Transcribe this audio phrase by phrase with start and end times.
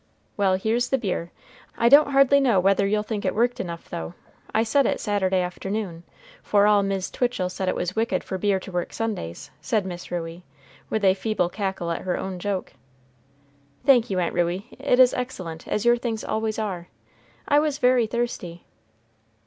[0.35, 1.31] Well, here's the beer.
[1.77, 4.15] I don't hardly know whether you'll think it worked enough, though.
[4.51, 6.01] I set it Saturday afternoon,
[6.41, 10.09] for all Mis' Twitchell said it was wicked for beer to work Sundays," said Miss
[10.09, 10.43] Ruey,
[10.89, 12.73] with a feeble cackle at her own joke.
[13.85, 16.87] "Thank you, Aunt Ruey; it is excellent, as your things always are.
[17.47, 18.65] I was very thirsty."